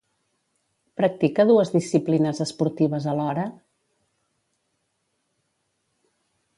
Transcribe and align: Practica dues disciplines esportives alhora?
Practica 1.01 1.45
dues 1.49 1.73
disciplines 1.75 2.41
esportives 2.47 3.07
alhora? 3.13 3.45